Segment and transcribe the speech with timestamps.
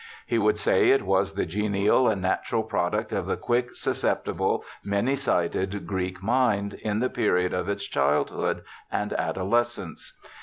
[0.25, 5.15] He would say it was the genial and natural product of the quick, susceptible, many
[5.15, 10.17] sided Greek mind, in the period of its childhood and adolescence.